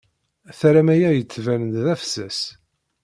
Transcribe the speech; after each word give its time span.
Terram 0.59 0.87
aya 0.93 1.09
yettban-d 1.13 1.73
d 1.85 1.87
afessas. 1.93 2.39